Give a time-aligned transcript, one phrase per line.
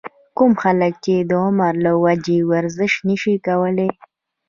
[0.37, 3.89] کوم خلک چې د عمر له وجې ورزش نشي کولے